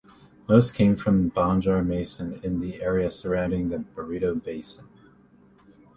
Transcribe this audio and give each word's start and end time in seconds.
Most 0.49 0.73
came 0.73 0.95
from 0.95 1.29
Banjarmasin 1.29 2.43
in 2.43 2.59
the 2.59 2.81
area 2.81 3.11
surrounding 3.11 3.69
the 3.69 3.77
Barito 3.77 4.43
basin. 4.43 4.87